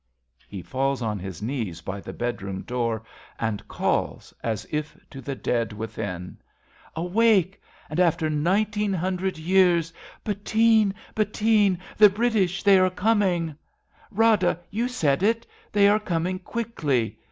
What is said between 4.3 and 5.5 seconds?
as if to the